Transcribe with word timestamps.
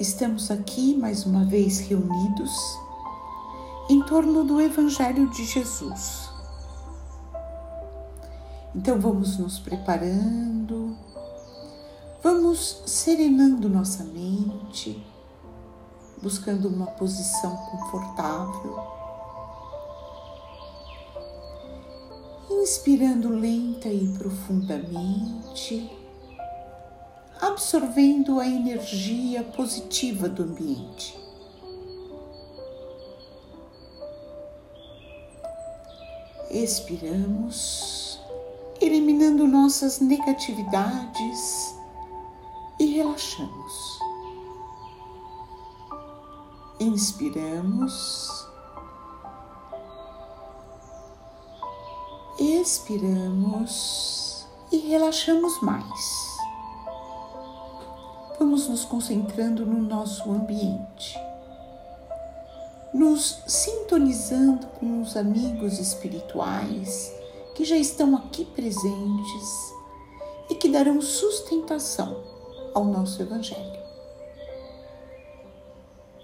Estamos 0.00 0.48
aqui 0.48 0.96
mais 0.96 1.26
uma 1.26 1.44
vez 1.44 1.80
reunidos 1.80 2.52
em 3.90 4.00
torno 4.04 4.44
do 4.44 4.60
Evangelho 4.60 5.28
de 5.28 5.44
Jesus. 5.44 6.30
Então 8.72 9.00
vamos 9.00 9.36
nos 9.38 9.58
preparando, 9.58 10.96
vamos 12.22 12.80
serenando 12.86 13.68
nossa 13.68 14.04
mente, 14.04 15.04
buscando 16.22 16.68
uma 16.68 16.86
posição 16.86 17.56
confortável, 17.56 18.78
inspirando 22.62 23.30
lenta 23.30 23.88
e 23.88 24.16
profundamente 24.16 25.97
absorvendo 27.40 28.40
a 28.40 28.46
energia 28.46 29.42
positiva 29.42 30.28
do 30.28 30.42
ambiente. 30.42 31.18
Expiramos, 36.50 38.18
eliminando 38.80 39.46
nossas 39.46 40.00
negatividades 40.00 41.74
e 42.80 42.96
relaxamos. 42.96 43.98
Inspiramos, 46.80 48.46
expiramos 52.38 54.46
e 54.72 54.78
relaxamos 54.78 55.60
mais 55.60 56.27
nos 58.66 58.84
concentrando 58.84 59.66
no 59.66 59.80
nosso 59.80 60.30
ambiente, 60.30 61.16
nos 62.92 63.42
sintonizando 63.46 64.66
com 64.78 65.02
os 65.02 65.16
amigos 65.16 65.78
espirituais 65.78 67.12
que 67.54 67.64
já 67.64 67.76
estão 67.76 68.16
aqui 68.16 68.44
presentes 68.44 69.74
e 70.48 70.54
que 70.54 70.68
darão 70.68 71.00
sustentação 71.00 72.24
ao 72.74 72.84
nosso 72.84 73.20
Evangelho. 73.20 73.78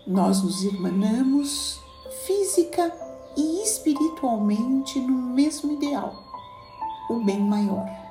Nós 0.07 0.43
nos 0.43 0.65
irmanamos 0.65 1.79
física 2.27 2.93
e 3.37 3.63
espiritualmente 3.63 4.99
no 4.99 5.35
mesmo 5.35 5.73
ideal, 5.73 6.15
o 7.11 7.23
bem 7.23 7.41
maior 7.41 8.04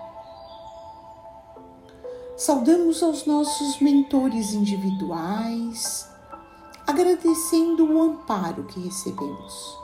Saudamos 2.45 3.01
aos 3.01 3.25
nossos 3.25 3.79
mentores 3.79 4.51
individuais, 4.51 6.05
agradecendo 6.85 7.85
o 7.85 8.01
amparo 8.01 8.65
que 8.65 8.81
recebemos. 8.81 9.77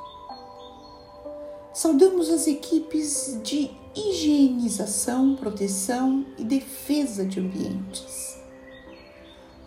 Saudamos 1.73 2.29
as 2.29 2.47
equipes 2.47 3.39
de 3.43 3.71
higienização, 3.95 5.37
proteção 5.37 6.25
e 6.37 6.43
defesa 6.43 7.23
de 7.23 7.39
ambientes. 7.39 8.37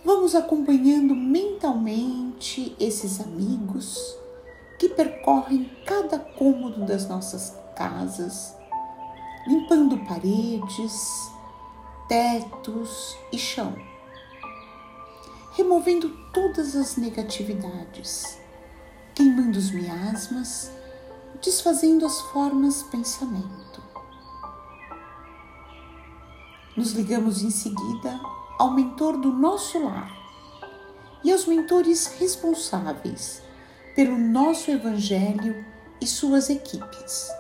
Vamos 0.05 0.35
acompanhando 0.35 1.15
mentalmente 1.15 2.77
esses 2.79 3.23
amigos 3.23 4.19
que 4.79 4.91
percorrem 4.91 5.71
cada 5.87 6.19
cômodo 6.19 6.85
das 6.85 7.09
nossas 7.09 7.57
casas, 7.75 8.55
limpando 9.49 9.97
paredes, 10.05 11.32
tetos 12.13 13.17
e 13.33 13.39
chão, 13.39 13.75
removendo 15.53 16.11
todas 16.31 16.77
as 16.77 16.99
negatividades, 16.99 18.39
queimando 19.15 19.59
os 19.59 19.71
miasmas, 19.71 20.71
desfazendo 21.43 22.05
as 22.05 22.21
formas 22.21 22.83
pensamento. 22.83 23.83
Nos 26.77 26.93
ligamos 26.93 27.43
em 27.43 27.51
seguida 27.51 28.21
ao 28.59 28.75
mentor 28.75 29.17
do 29.17 29.33
nosso 29.33 29.83
lar 29.83 30.13
e 31.25 31.33
aos 31.33 31.47
mentores 31.47 32.09
responsáveis 32.19 33.43
pelo 33.97 34.19
nosso 34.19 34.71
Evangelho 34.71 35.65
e 35.99 36.07
suas 36.07 36.51
equipes, 36.51 37.31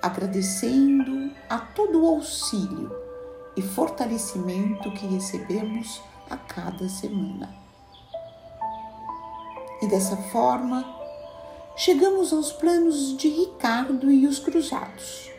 agradecendo 0.00 1.30
a 1.46 1.58
todo 1.58 2.02
o 2.02 2.06
auxílio 2.06 3.01
e 3.56 3.62
fortalecimento 3.62 4.90
que 4.92 5.06
recebemos 5.06 6.00
a 6.30 6.36
cada 6.36 6.88
semana. 6.88 7.54
E 9.80 9.86
dessa 9.86 10.16
forma, 10.16 10.84
chegamos 11.76 12.32
aos 12.32 12.52
planos 12.52 13.16
de 13.16 13.28
Ricardo 13.28 14.10
e 14.10 14.26
os 14.26 14.38
cruzados, 14.38 15.30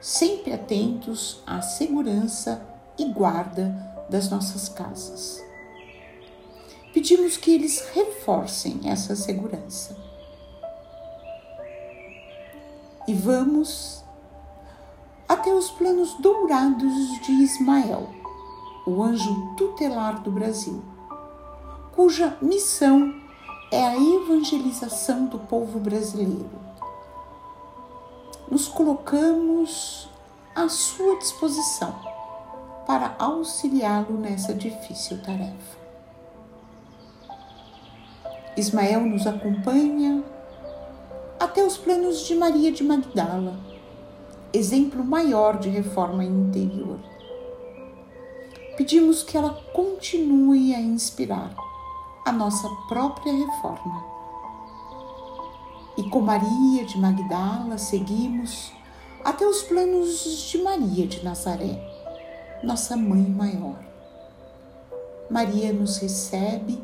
sempre 0.00 0.52
atentos 0.52 1.42
à 1.46 1.60
segurança 1.60 2.64
e 2.98 3.04
guarda 3.06 3.74
das 4.08 4.28
nossas 4.30 4.68
casas. 4.68 5.42
Pedimos 6.92 7.36
que 7.36 7.52
eles 7.52 7.84
reforcem 7.92 8.82
essa 8.84 9.16
segurança. 9.16 9.96
E 13.08 13.12
vamos 13.12 14.03
até 15.28 15.52
os 15.52 15.70
planos 15.70 16.14
dourados 16.14 17.20
de 17.20 17.32
Ismael, 17.32 18.08
o 18.86 19.02
anjo 19.02 19.54
tutelar 19.56 20.20
do 20.20 20.30
Brasil, 20.30 20.82
cuja 21.92 22.36
missão 22.40 23.14
é 23.70 23.82
a 23.82 23.96
evangelização 23.96 25.26
do 25.26 25.38
povo 25.38 25.78
brasileiro. 25.78 26.50
Nos 28.50 28.68
colocamos 28.68 30.08
à 30.54 30.68
sua 30.68 31.18
disposição 31.18 31.94
para 32.86 33.14
auxiliá-lo 33.18 34.18
nessa 34.18 34.52
difícil 34.52 35.22
tarefa. 35.22 35.78
Ismael 38.56 39.00
nos 39.00 39.26
acompanha 39.26 40.22
até 41.40 41.64
os 41.64 41.76
planos 41.76 42.20
de 42.20 42.34
Maria 42.34 42.70
de 42.70 42.84
Magdala 42.84 43.73
exemplo 44.54 45.04
maior 45.04 45.58
de 45.58 45.68
reforma 45.68 46.24
interior. 46.24 47.00
Pedimos 48.76 49.24
que 49.24 49.36
ela 49.36 49.50
continue 49.72 50.72
a 50.74 50.80
inspirar 50.80 51.54
a 52.24 52.30
nossa 52.30 52.68
própria 52.88 53.32
reforma. 53.32 54.04
E 55.96 56.08
com 56.08 56.20
Maria 56.20 56.84
de 56.84 56.98
Magdala 56.98 57.78
seguimos 57.78 58.72
até 59.24 59.44
os 59.44 59.62
planos 59.62 60.48
de 60.50 60.62
Maria 60.62 61.06
de 61.06 61.24
Nazaré, 61.24 61.80
nossa 62.62 62.96
mãe 62.96 63.22
maior. 63.22 63.78
Maria 65.28 65.72
nos 65.72 65.98
recebe 65.98 66.80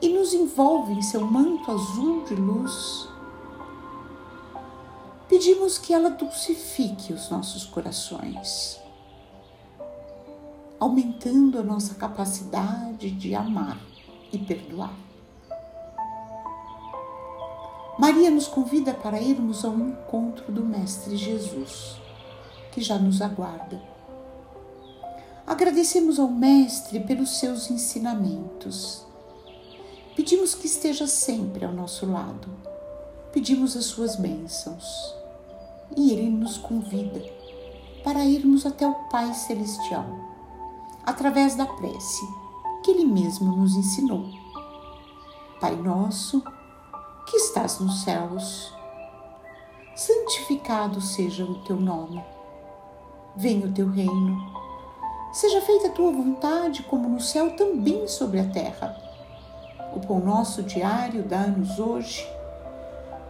e 0.00 0.08
nos 0.08 0.32
envolve 0.32 0.94
em 0.94 1.02
seu 1.02 1.20
manto 1.20 1.70
azul 1.70 2.24
de 2.24 2.34
luz 2.34 3.08
pedimos 5.28 5.78
que 5.78 5.92
ela 5.92 6.10
dulcifique 6.10 7.12
os 7.12 7.28
nossos 7.30 7.64
corações, 7.64 8.80
aumentando 10.78 11.58
a 11.58 11.62
nossa 11.62 11.94
capacidade 11.94 13.10
de 13.10 13.34
amar 13.34 13.80
e 14.32 14.38
perdoar. 14.38 14.94
Maria 17.98 18.30
nos 18.30 18.46
convida 18.46 18.92
para 18.92 19.20
irmos 19.20 19.64
ao 19.64 19.74
encontro 19.74 20.52
do 20.52 20.62
Mestre 20.62 21.16
Jesus, 21.16 21.96
que 22.70 22.82
já 22.82 22.98
nos 22.98 23.22
aguarda. 23.22 23.80
Agradecemos 25.46 26.18
ao 26.18 26.28
Mestre 26.28 27.00
pelos 27.00 27.38
seus 27.38 27.70
ensinamentos. 27.70 29.06
Pedimos 30.14 30.54
que 30.54 30.66
esteja 30.66 31.06
sempre 31.06 31.64
ao 31.64 31.72
nosso 31.72 32.04
lado. 32.04 32.75
Pedimos 33.36 33.76
as 33.76 33.84
suas 33.84 34.16
bênçãos 34.16 35.14
e 35.94 36.10
Ele 36.10 36.30
nos 36.30 36.56
convida 36.56 37.22
para 38.02 38.24
irmos 38.24 38.64
até 38.64 38.88
o 38.88 38.94
Pai 39.10 39.34
Celestial, 39.34 40.06
através 41.04 41.54
da 41.54 41.66
prece 41.66 42.26
que 42.82 42.92
Ele 42.92 43.04
mesmo 43.04 43.54
nos 43.54 43.76
ensinou. 43.76 44.24
Pai 45.60 45.76
nosso, 45.76 46.42
que 47.26 47.36
estás 47.36 47.78
nos 47.78 48.04
céus, 48.04 48.72
santificado 49.94 50.98
seja 51.02 51.44
o 51.44 51.62
teu 51.64 51.76
nome. 51.76 52.24
Venha 53.36 53.66
o 53.66 53.72
teu 53.72 53.90
reino. 53.90 54.50
Seja 55.30 55.60
feita 55.60 55.88
a 55.88 55.92
tua 55.92 56.10
vontade, 56.10 56.84
como 56.84 57.06
no 57.06 57.20
céu, 57.20 57.54
também 57.54 58.08
sobre 58.08 58.40
a 58.40 58.48
terra. 58.48 58.96
O 59.94 60.00
pão 60.00 60.20
nosso 60.20 60.62
diário 60.62 61.22
dá-nos 61.22 61.78
hoje 61.78 62.26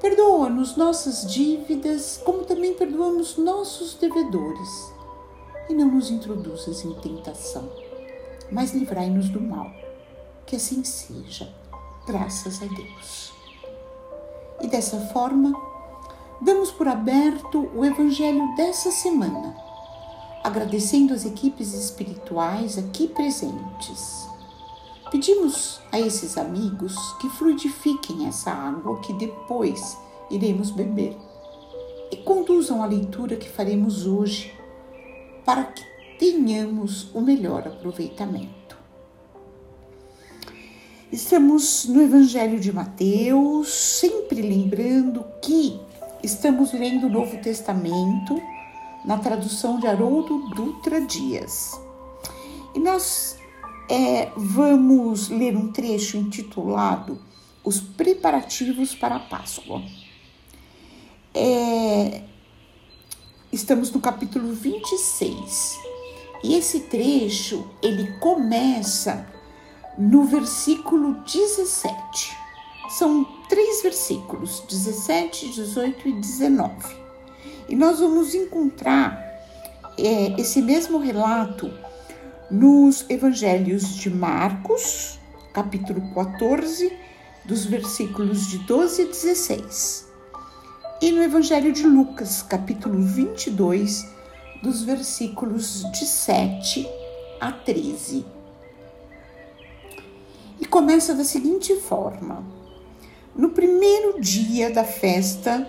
Perdoa-nos 0.00 0.76
nossas 0.76 1.30
dívidas, 1.32 2.20
como 2.22 2.44
também 2.44 2.74
perdoamos 2.74 3.38
nossos 3.38 3.94
devedores. 3.94 4.92
E 5.68 5.74
não 5.74 5.90
nos 5.90 6.10
introduzas 6.10 6.84
em 6.84 6.92
tentação, 6.94 7.68
mas 8.52 8.72
livrai-nos 8.72 9.28
do 9.30 9.40
mal. 9.40 9.70
Que 10.44 10.56
assim 10.56 10.84
seja, 10.84 11.52
graças 12.06 12.62
a 12.62 12.66
Deus. 12.66 13.32
E 14.60 14.68
dessa 14.68 15.00
forma, 15.12 15.52
damos 16.40 16.70
por 16.70 16.86
aberto 16.86 17.68
o 17.74 17.84
Evangelho 17.84 18.54
dessa 18.54 18.90
semana, 18.90 19.56
agradecendo 20.44 21.14
as 21.14 21.24
equipes 21.24 21.72
espirituais 21.72 22.78
aqui 22.78 23.08
presentes. 23.08 24.28
Pedimos 25.10 25.80
a 25.92 26.00
esses 26.00 26.36
amigos 26.36 26.96
que 27.20 27.28
fluidifiquem 27.28 28.26
essa 28.26 28.50
água 28.50 29.00
que 29.00 29.12
depois 29.12 29.96
iremos 30.28 30.72
beber 30.72 31.16
e 32.10 32.16
conduzam 32.16 32.82
a 32.82 32.86
leitura 32.86 33.36
que 33.36 33.48
faremos 33.48 34.04
hoje 34.04 34.52
para 35.44 35.62
que 35.62 35.84
tenhamos 36.18 37.14
o 37.14 37.20
melhor 37.20 37.68
aproveitamento. 37.68 38.76
Estamos 41.12 41.84
no 41.84 42.02
Evangelho 42.02 42.58
de 42.58 42.72
Mateus, 42.72 43.68
sempre 43.68 44.42
lembrando 44.42 45.24
que 45.40 45.80
estamos 46.20 46.72
lendo 46.72 47.06
o 47.06 47.10
Novo 47.10 47.40
Testamento 47.40 48.42
na 49.04 49.18
tradução 49.18 49.78
de 49.78 49.86
Haroldo 49.86 50.50
Dutra 50.50 51.00
Dias. 51.00 51.80
E 52.74 52.80
nós 52.80 53.38
é, 53.88 54.30
vamos 54.36 55.28
ler 55.28 55.56
um 55.56 55.70
trecho 55.70 56.16
intitulado 56.16 57.18
Os 57.64 57.80
Preparativos 57.80 58.94
para 58.94 59.16
a 59.16 59.20
Páscoa. 59.20 59.82
É, 61.34 62.22
estamos 63.52 63.90
no 63.92 64.00
capítulo 64.00 64.52
26 64.52 65.78
e 66.42 66.54
esse 66.54 66.80
trecho 66.80 67.68
ele 67.82 68.18
começa 68.18 69.26
no 69.96 70.24
versículo 70.24 71.14
17. 71.24 72.36
São 72.88 73.24
três 73.48 73.82
versículos, 73.82 74.60
17, 74.68 75.48
18 75.50 76.08
e 76.08 76.12
19. 76.12 76.96
E 77.68 77.76
nós 77.76 78.00
vamos 78.00 78.34
encontrar 78.34 79.20
é, 79.98 80.40
esse 80.40 80.62
mesmo 80.62 80.98
relato 80.98 81.70
nos 82.50 83.04
evangelhos 83.08 83.96
de 83.96 84.10
Marcos, 84.10 85.18
capítulo 85.52 86.02
14, 86.14 86.92
dos 87.44 87.64
versículos 87.64 88.48
de 88.48 88.58
12 88.58 89.02
a 89.02 89.06
16 89.06 90.06
e 91.00 91.12
no 91.12 91.22
Evangelho 91.22 91.72
de 91.72 91.86
Lucas, 91.86 92.40
capítulo 92.42 93.02
22, 93.02 94.08
dos 94.62 94.82
versículos 94.82 95.84
de 95.92 96.06
7 96.06 96.88
a 97.38 97.52
13. 97.52 98.24
E 100.58 100.64
começa 100.64 101.14
da 101.14 101.24
seguinte 101.24 101.74
forma: 101.76 102.42
No 103.34 103.50
primeiro 103.50 104.20
dia 104.20 104.70
da 104.70 104.84
festa 104.84 105.68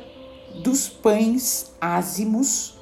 dos 0.63 0.87
pães 0.87 1.73
ázimos, 1.81 2.76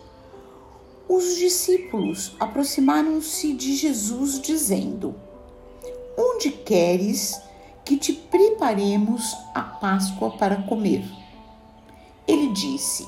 os 1.08 1.36
discípulos 1.38 2.36
aproximaram-se 2.40 3.54
de 3.54 3.76
Jesus, 3.76 4.40
dizendo: 4.40 5.16
Onde 6.18 6.52
queres 6.52 7.40
que 7.84 7.98
te 7.98 8.14
preparemos 8.14 9.36
a 9.54 9.62
Páscoa 9.62 10.32
para 10.32 10.64
comer? 10.64 11.04
ele 12.28 12.48
disse: 12.50 13.08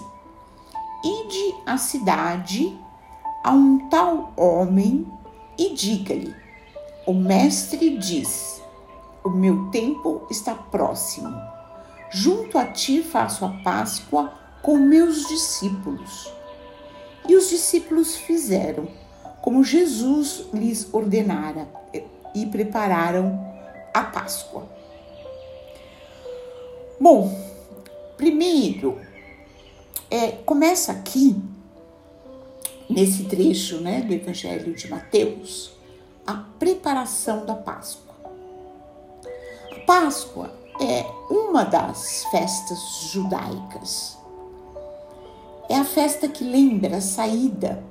Ide 1.04 1.56
à 1.66 1.78
cidade 1.78 2.78
a 3.44 3.52
um 3.52 3.90
tal 3.90 4.34
homem 4.36 5.08
e 5.58 5.74
diga-lhe: 5.74 6.36
O 7.06 7.14
mestre 7.14 7.98
diz: 7.98 8.62
O 9.24 9.30
meu 9.30 9.70
tempo 9.70 10.26
está 10.30 10.54
próximo. 10.54 11.36
Junto 12.10 12.58
a 12.58 12.66
ti 12.66 13.04
faço 13.04 13.44
a 13.44 13.50
Páscoa 13.64 14.32
com 14.62 14.78
meus 14.78 15.28
discípulos. 15.28 16.32
E 17.27 17.35
os 17.35 17.50
discípulos 17.50 18.15
fizeram 18.15 18.88
como 19.41 19.63
Jesus 19.63 20.45
lhes 20.53 20.94
ordenara 20.94 21.68
e 22.33 22.45
prepararam 22.45 23.45
a 23.94 24.03
Páscoa. 24.03 24.68
Bom, 27.00 27.33
primeiro 28.18 29.00
é, 30.09 30.31
começa 30.31 30.91
aqui, 30.91 31.35
nesse 32.89 33.25
trecho 33.25 33.79
né, 33.81 34.01
do 34.01 34.13
Evangelho 34.13 34.74
de 34.74 34.89
Mateus, 34.89 35.71
a 36.25 36.33
preparação 36.57 37.45
da 37.45 37.56
Páscoa. 37.56 38.15
A 39.71 39.79
Páscoa 39.85 40.53
é 40.79 41.06
uma 41.29 41.63
das 41.63 42.25
festas 42.31 42.79
judaicas. 43.12 44.17
É 45.69 45.75
a 45.75 45.84
festa 45.84 46.28
que 46.28 46.44
lembra 46.44 46.98
a 46.98 47.02
saída 47.02 47.84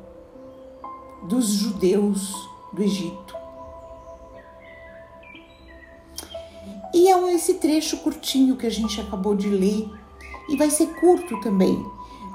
dos 1.28 1.48
judeus 1.48 2.34
do 2.72 2.82
Egito. 2.82 3.36
E 6.94 7.08
é 7.08 7.34
esse 7.34 7.54
trecho 7.54 7.98
curtinho 7.98 8.56
que 8.56 8.66
a 8.66 8.70
gente 8.70 8.98
acabou 9.00 9.36
de 9.36 9.48
ler, 9.50 9.90
e 10.48 10.56
vai 10.56 10.70
ser 10.70 10.86
curto 10.94 11.38
também, 11.40 11.84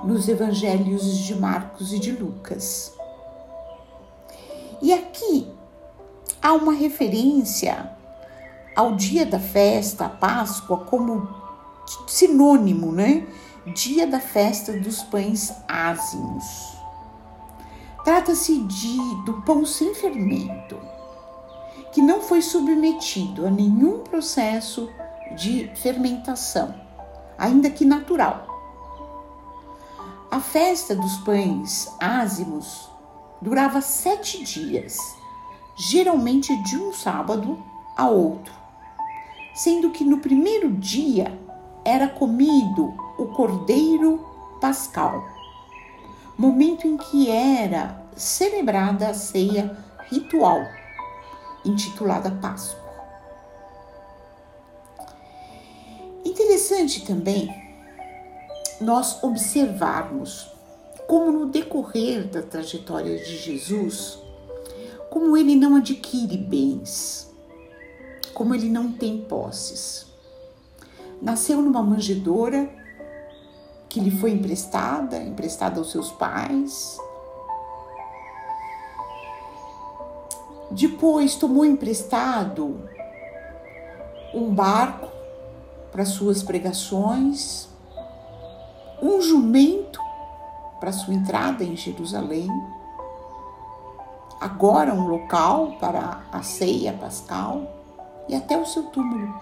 nos 0.03 0.27
evangelhos 0.27 1.17
de 1.17 1.35
Marcos 1.35 1.91
e 1.91 1.99
de 1.99 2.11
Lucas. 2.11 2.93
E 4.81 4.93
aqui 4.93 5.47
há 6.41 6.53
uma 6.53 6.73
referência 6.73 7.91
ao 8.75 8.95
dia 8.95 9.25
da 9.25 9.39
festa, 9.39 10.05
a 10.05 10.09
Páscoa, 10.09 10.77
como 10.77 11.27
sinônimo, 12.07 12.91
né? 12.91 13.27
Dia 13.67 14.07
da 14.07 14.19
festa 14.19 14.73
dos 14.73 15.03
pães 15.03 15.53
ázimos. 15.67 16.75
Trata-se 18.03 18.57
do 19.23 19.39
pão 19.43 19.63
sem 19.67 19.93
fermento, 19.93 20.79
que 21.91 22.01
não 22.01 22.21
foi 22.21 22.41
submetido 22.41 23.45
a 23.45 23.51
nenhum 23.51 23.99
processo 23.99 24.89
de 25.37 25.69
fermentação, 25.75 26.73
ainda 27.37 27.69
que 27.69 27.85
natural. 27.85 28.47
A 30.31 30.39
festa 30.39 30.95
dos 30.95 31.19
pães 31.19 31.87
ázimos 31.99 32.89
durava 33.39 33.79
sete 33.79 34.43
dias, 34.43 34.97
geralmente 35.75 36.55
de 36.63 36.77
um 36.77 36.91
sábado 36.91 37.63
a 37.95 38.07
outro, 38.07 38.55
sendo 39.53 39.91
que 39.91 40.03
no 40.03 40.17
primeiro 40.17 40.71
dia 40.71 41.39
era 41.85 42.07
comido 42.07 43.10
o 43.17 43.27
cordeiro 43.27 44.25
pascal, 44.59 45.23
momento 46.37 46.87
em 46.87 46.97
que 46.97 47.29
era 47.29 48.01
celebrada 48.15 49.09
a 49.09 49.13
ceia 49.13 49.77
ritual, 50.09 50.61
intitulada 51.65 52.31
Páscoa. 52.31 52.81
Interessante 56.23 57.05
também 57.05 57.49
nós 58.79 59.23
observarmos 59.23 60.49
como 61.07 61.31
no 61.31 61.45
decorrer 61.47 62.27
da 62.27 62.41
trajetória 62.41 63.17
de 63.17 63.37
Jesus, 63.37 64.17
como 65.09 65.35
ele 65.35 65.55
não 65.55 65.75
adquire 65.75 66.37
bens, 66.37 67.29
como 68.33 68.55
ele 68.55 68.69
não 68.69 68.91
tem 68.91 69.17
posses. 69.21 70.05
Nasceu 71.21 71.61
numa 71.61 71.83
manjedoura 71.83 72.80
que 73.91 73.99
lhe 73.99 74.09
foi 74.09 74.31
emprestada, 74.31 75.21
emprestada 75.21 75.77
aos 75.77 75.91
seus 75.91 76.09
pais. 76.13 76.97
Depois 80.71 81.35
tomou 81.35 81.65
emprestado 81.65 82.87
um 84.33 84.55
barco 84.55 85.09
para 85.91 86.05
suas 86.05 86.41
pregações, 86.41 87.67
um 89.01 89.21
jumento 89.21 89.99
para 90.79 90.93
sua 90.93 91.13
entrada 91.13 91.61
em 91.61 91.75
Jerusalém, 91.75 92.47
agora 94.39 94.93
um 94.93 95.05
local 95.05 95.73
para 95.81 96.23
a 96.31 96.41
ceia 96.41 96.93
pascal 96.93 97.69
e 98.29 98.35
até 98.35 98.57
o 98.57 98.65
seu 98.65 98.83
túmulo. 98.83 99.37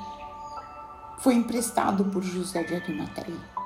Foi 1.19 1.35
emprestado 1.35 2.05
por 2.05 2.23
José 2.23 2.63
de 2.63 2.73
Arimateia. 2.73 3.58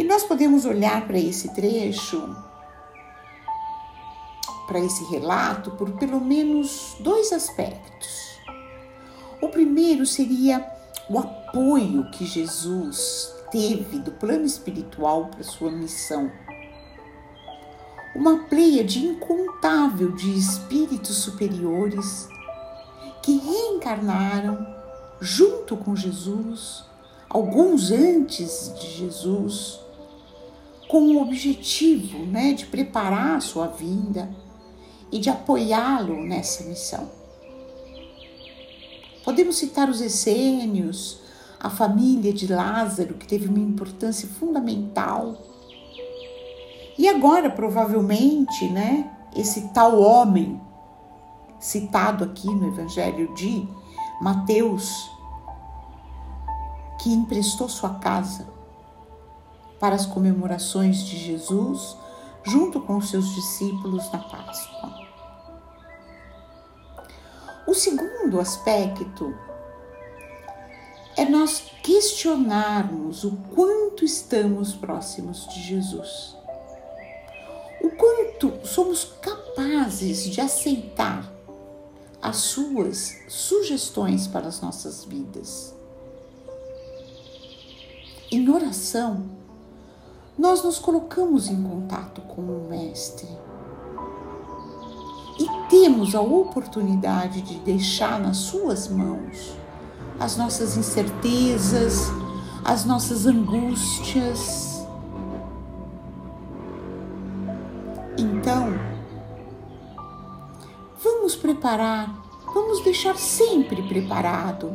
E 0.00 0.02
nós 0.02 0.22
podemos 0.24 0.64
olhar 0.64 1.06
para 1.06 1.18
esse 1.18 1.50
trecho, 1.50 2.34
para 4.66 4.80
esse 4.80 5.04
relato, 5.10 5.72
por 5.72 5.90
pelo 5.98 6.18
menos 6.18 6.96
dois 7.00 7.30
aspectos. 7.34 8.40
O 9.42 9.50
primeiro 9.50 10.06
seria 10.06 10.66
o 11.06 11.18
apoio 11.18 12.10
que 12.12 12.24
Jesus 12.24 13.30
teve 13.50 13.98
do 13.98 14.12
plano 14.12 14.46
espiritual 14.46 15.26
para 15.26 15.44
sua 15.44 15.70
missão. 15.70 16.32
uma 18.16 18.44
pleia 18.44 18.82
de 18.82 19.00
incontável 19.00 20.12
de 20.12 20.30
espíritos 20.30 21.16
superiores 21.16 22.26
que 23.22 23.36
reencarnaram 23.36 24.66
junto 25.20 25.76
com 25.76 25.94
Jesus, 25.94 26.86
alguns 27.28 27.90
antes 27.90 28.72
de 28.80 28.88
Jesus, 28.96 29.89
com 30.90 31.02
o 31.02 31.22
objetivo 31.22 32.18
né, 32.26 32.52
de 32.52 32.66
preparar 32.66 33.36
a 33.36 33.40
sua 33.40 33.68
vinda 33.68 34.28
e 35.12 35.20
de 35.20 35.30
apoiá-lo 35.30 36.24
nessa 36.24 36.64
missão. 36.64 37.08
Podemos 39.22 39.56
citar 39.56 39.88
os 39.88 40.00
essênios, 40.00 41.20
a 41.60 41.70
família 41.70 42.32
de 42.32 42.52
Lázaro, 42.52 43.14
que 43.14 43.28
teve 43.28 43.46
uma 43.46 43.60
importância 43.60 44.28
fundamental. 44.28 45.38
E 46.98 47.08
agora, 47.08 47.48
provavelmente, 47.48 48.68
né, 48.70 49.08
esse 49.36 49.68
tal 49.68 50.00
homem 50.00 50.60
citado 51.60 52.24
aqui 52.24 52.48
no 52.48 52.66
Evangelho 52.66 53.32
de 53.34 53.64
Mateus, 54.20 55.08
que 57.00 57.12
emprestou 57.12 57.68
sua 57.68 57.90
casa 57.90 58.59
para 59.80 59.96
as 59.96 60.04
comemorações 60.06 61.02
de 61.02 61.16
Jesus 61.16 61.96
junto 62.44 62.80
com 62.82 63.00
seus 63.00 63.34
discípulos 63.34 64.10
na 64.12 64.18
Páscoa. 64.18 65.00
O 67.66 67.74
segundo 67.74 68.38
aspecto 68.38 69.34
é 71.16 71.24
nós 71.24 71.70
questionarmos 71.82 73.24
o 73.24 73.36
quanto 73.54 74.04
estamos 74.04 74.74
próximos 74.74 75.48
de 75.48 75.62
Jesus. 75.62 76.36
O 77.82 77.90
quanto 77.90 78.66
somos 78.66 79.04
capazes 79.20 80.24
de 80.24 80.40
aceitar 80.40 81.30
as 82.20 82.36
suas 82.36 83.16
sugestões 83.28 84.26
para 84.26 84.48
as 84.48 84.60
nossas 84.60 85.04
vidas. 85.04 85.74
Em 88.30 88.48
oração, 88.48 89.39
nós 90.38 90.62
nos 90.62 90.78
colocamos 90.78 91.48
em 91.48 91.62
contato 91.62 92.20
com 92.22 92.42
o 92.42 92.66
Mestre 92.68 93.28
e 95.38 95.48
temos 95.68 96.14
a 96.14 96.20
oportunidade 96.20 97.40
de 97.42 97.58
deixar 97.60 98.20
nas 98.20 98.36
Suas 98.36 98.88
mãos 98.88 99.56
as 100.20 100.36
nossas 100.36 100.76
incertezas, 100.76 102.10
as 102.62 102.84
nossas 102.84 103.24
angústias. 103.24 104.86
Então, 108.18 108.78
vamos 111.02 111.34
preparar, 111.34 112.14
vamos 112.52 112.82
deixar 112.82 113.16
sempre 113.16 113.82
preparado 113.82 114.70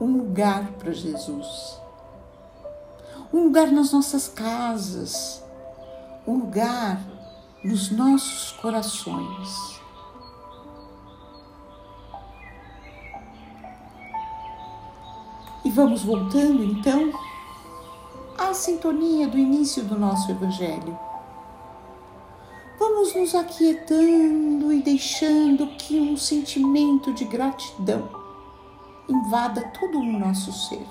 um 0.00 0.18
lugar 0.18 0.70
para 0.78 0.92
Jesus. 0.92 1.80
Um 3.32 3.44
lugar 3.44 3.72
nas 3.72 3.92
nossas 3.92 4.28
casas, 4.28 5.42
um 6.26 6.38
lugar 6.38 7.00
nos 7.64 7.90
nossos 7.90 8.52
corações. 8.52 9.80
E 15.64 15.70
vamos 15.70 16.04
voltando 16.04 16.62
então 16.62 17.12
à 18.38 18.54
sintonia 18.54 19.26
do 19.26 19.36
início 19.36 19.82
do 19.82 19.98
nosso 19.98 20.30
Evangelho. 20.30 20.96
Vamos 22.78 23.14
nos 23.14 23.34
aquietando 23.34 24.72
e 24.72 24.80
deixando 24.80 25.66
que 25.76 25.98
um 25.98 26.16
sentimento 26.16 27.12
de 27.12 27.24
gratidão 27.24 28.08
invada 29.08 29.62
todo 29.80 29.98
o 29.98 30.04
nosso 30.04 30.52
ser. 30.52 30.86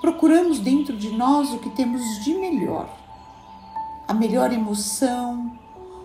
Procuramos 0.00 0.58
dentro 0.58 0.96
de 0.96 1.10
nós 1.10 1.52
o 1.52 1.58
que 1.58 1.70
temos 1.70 2.02
de 2.24 2.34
melhor, 2.34 2.88
a 4.06 4.14
melhor 4.14 4.52
emoção, 4.52 5.58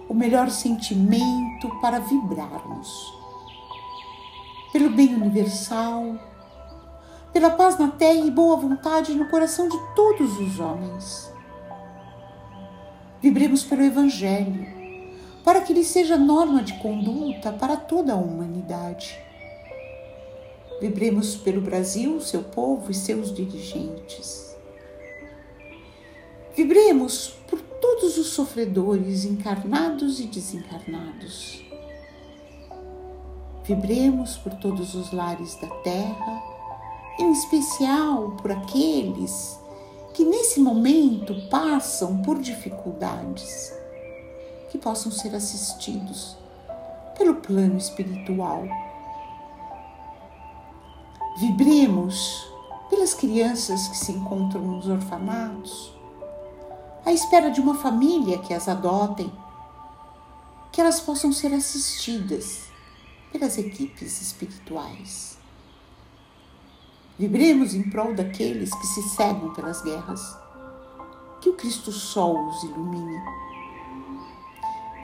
o 0.10 0.14
melhor 0.14 0.50
sentimento 0.50 1.70
para 1.82 2.00
vibrarmos 2.00 3.24
pelo 4.74 4.90
bem 4.90 5.14
universal, 5.14 6.18
pela 7.32 7.52
paz 7.52 7.78
na 7.78 7.90
terra 7.90 8.26
e 8.26 8.32
boa 8.32 8.58
vontade 8.58 9.14
no 9.14 9.30
coração 9.30 9.70
de 9.70 9.78
todos 9.96 10.40
os 10.40 10.60
homens. 10.60 11.32
Vibremos 13.22 13.64
pelo 13.64 13.84
Evangelho, 13.84 14.66
para 15.44 15.62
que 15.62 15.72
ele 15.72 15.84
seja 15.84 16.18
norma 16.18 16.64
de 16.64 16.74
conduta 16.80 17.54
para 17.54 17.78
toda 17.78 18.14
a 18.14 18.18
humanidade. 18.18 19.16
Vibremos 20.84 21.36
pelo 21.36 21.62
Brasil, 21.62 22.20
seu 22.20 22.44
povo 22.44 22.92
e 22.92 22.94
seus 22.94 23.34
dirigentes. 23.34 24.54
Vibremos 26.56 27.36
por 27.48 27.62
todos 27.62 28.18
os 28.18 28.28
sofredores 28.28 29.24
encarnados 29.26 30.20
e 30.20 30.28
desencarnados 30.28 31.64
Vibremos 33.66 34.36
por 34.36 34.54
todos 34.56 34.94
os 34.94 35.14
lares 35.14 35.56
da 35.56 35.70
terra, 35.84 36.44
em 37.18 37.32
especial 37.32 38.32
por 38.42 38.52
aqueles 38.52 39.58
que 40.14 40.26
nesse 40.26 40.60
momento 40.60 41.34
passam 41.50 42.22
por 42.24 42.40
dificuldades, 42.40 43.74
que 44.70 44.78
possam 44.78 45.14
ser 45.14 45.34
assistidos 45.34 46.36
pelo 47.18 47.36
plano 47.36 47.78
espiritual. 47.78 48.68
Vibremos 51.36 52.48
pelas 52.90 53.14
crianças 53.14 53.88
que 53.88 53.98
se 53.98 54.12
encontram 54.12 54.62
nos 54.62 54.88
orfanatos, 54.88 55.94
à 57.06 57.12
espera 57.12 57.50
de 57.50 57.60
uma 57.60 57.76
família 57.76 58.38
que 58.38 58.54
as 58.54 58.68
adotem, 58.68 59.32
que 60.72 60.80
elas 60.80 61.00
possam 61.00 61.34
ser 61.34 61.54
assistidas 61.54 62.66
pelas 63.32 63.58
equipes 63.58 64.22
espirituais. 64.22 65.38
Vibremos 67.18 67.74
em 67.74 67.90
prol 67.90 68.14
daqueles 68.14 68.74
que 68.74 68.88
se 68.88 69.02
cegam 69.10 69.54
pelas 69.54 69.82
guerras. 69.82 70.38
Que 71.42 71.50
o 71.50 71.54
Cristo 71.54 71.92
Sol 71.92 72.48
os 72.48 72.64
ilumine. 72.64 73.22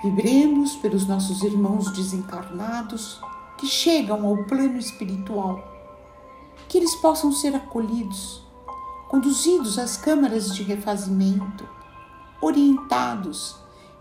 Vibremos 0.03 0.75
pelos 0.77 1.07
nossos 1.07 1.43
irmãos 1.43 1.91
desencarnados 1.91 3.19
que 3.57 3.67
chegam 3.67 4.25
ao 4.25 4.43
plano 4.45 4.77
espiritual. 4.77 5.78
Que 6.67 6.77
eles 6.77 6.95
possam 6.95 7.31
ser 7.31 7.55
acolhidos, 7.55 8.41
conduzidos 9.09 9.79
às 9.79 9.97
câmaras 9.97 10.53
de 10.53 10.63
refazimento, 10.63 11.67
orientados 12.41 13.55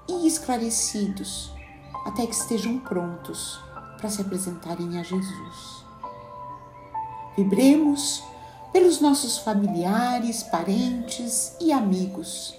e 0.08 0.26
esclarecidos 0.26 1.52
até 2.04 2.26
que 2.26 2.34
estejam 2.34 2.78
prontos 2.78 3.60
para 3.96 4.08
se 4.08 4.20
apresentarem 4.20 4.98
a 4.98 5.02
Jesus. 5.02 5.84
Vibremos 7.36 8.22
pelos 8.72 9.00
nossos 9.00 9.38
familiares, 9.38 10.42
parentes 10.42 11.56
e 11.60 11.72
amigos 11.72 12.54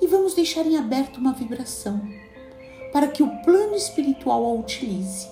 e 0.00 0.06
vamos 0.06 0.34
deixar 0.34 0.66
em 0.66 0.76
aberto 0.76 1.18
uma 1.18 1.32
vibração 1.32 2.00
para 2.92 3.08
que 3.08 3.22
o 3.22 3.42
plano 3.42 3.74
espiritual 3.74 4.44
a 4.44 4.52
utilize 4.54 5.28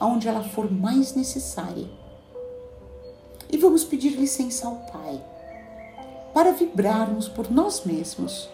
aonde 0.00 0.28
ela 0.28 0.42
for 0.42 0.70
mais 0.70 1.14
necessária. 1.14 1.88
E 3.50 3.56
vamos 3.56 3.84
pedir 3.84 4.10
licença 4.10 4.66
ao 4.66 4.76
Pai 4.92 5.20
para 6.34 6.52
vibrarmos 6.52 7.28
por 7.28 7.50
nós 7.50 7.84
mesmos, 7.84 8.48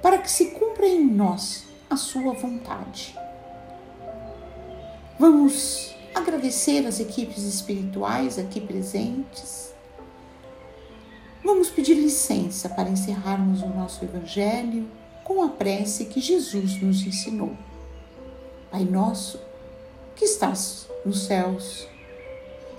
para 0.00 0.18
que 0.18 0.30
se 0.30 0.52
cumpra 0.52 0.86
em 0.86 1.04
nós 1.04 1.64
a 1.88 1.96
sua 1.96 2.32
vontade. 2.32 3.14
Vamos 5.18 5.94
agradecer 6.14 6.86
as 6.86 7.00
equipes 7.00 7.42
espirituais 7.42 8.38
aqui 8.38 8.60
presentes. 8.60 9.74
Vamos 11.44 11.68
pedir 11.68 11.94
licença 11.94 12.68
para 12.68 12.88
encerrarmos 12.88 13.62
o 13.62 13.68
nosso 13.68 14.04
Evangelho 14.04 14.88
com 15.24 15.42
a 15.42 15.48
prece 15.48 16.06
que 16.06 16.20
Jesus 16.20 16.80
nos 16.80 17.02
ensinou. 17.02 17.56
Pai 18.70 18.84
nosso, 18.84 19.38
que 20.14 20.24
estás 20.24 20.88
nos 21.04 21.24
céus, 21.24 21.86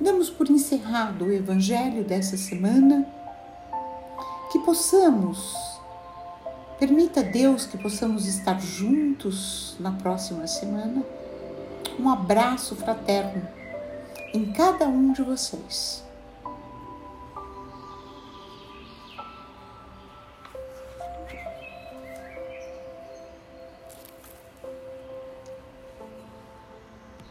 damos 0.00 0.30
por 0.30 0.50
encerrado 0.50 1.26
o 1.26 1.32
Evangelho 1.32 2.02
dessa 2.02 2.36
semana. 2.36 3.06
Que 4.50 4.58
possamos, 4.60 5.54
permita 6.78 7.22
Deus 7.22 7.66
que 7.66 7.78
possamos 7.78 8.26
estar 8.26 8.60
juntos 8.60 9.76
na 9.78 9.92
próxima 9.92 10.46
semana. 10.46 11.04
Um 11.98 12.08
abraço 12.08 12.74
fraterno 12.74 13.46
em 14.32 14.52
cada 14.52 14.88
um 14.88 15.12
de 15.12 15.22
vocês. 15.22 16.02